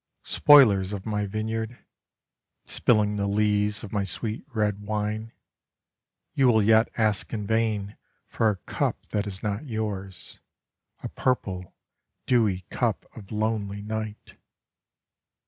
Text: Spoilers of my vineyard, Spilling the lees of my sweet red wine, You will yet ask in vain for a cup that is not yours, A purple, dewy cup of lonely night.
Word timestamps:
Spoilers 0.25 0.93
of 0.93 1.05
my 1.05 1.27
vineyard, 1.27 1.77
Spilling 2.65 3.17
the 3.17 3.27
lees 3.27 3.83
of 3.83 3.91
my 3.91 4.03
sweet 4.03 4.43
red 4.47 4.81
wine, 4.81 5.31
You 6.33 6.47
will 6.47 6.63
yet 6.63 6.89
ask 6.97 7.31
in 7.33 7.45
vain 7.45 7.97
for 8.25 8.49
a 8.49 8.55
cup 8.55 8.99
that 9.09 9.27
is 9.27 9.43
not 9.43 9.67
yours, 9.67 10.39
A 11.03 11.09
purple, 11.09 11.75
dewy 12.25 12.61
cup 12.71 13.05
of 13.15 13.31
lonely 13.31 13.83
night. 13.83 14.37